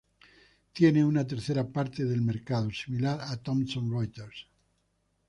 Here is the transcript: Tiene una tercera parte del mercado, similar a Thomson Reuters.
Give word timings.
Tiene 0.73 1.05
una 1.05 1.27
tercera 1.27 1.63
parte 1.63 2.05
del 2.05 2.23
mercado, 2.23 2.71
similar 2.71 3.21
a 3.21 3.37
Thomson 3.37 3.87
Reuters. 3.91 4.47